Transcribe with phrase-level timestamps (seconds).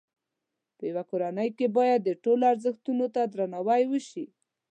[0.77, 4.25] په یوه کورنۍ کې باید د ټولو ازرښتونو ته درناوی وشي.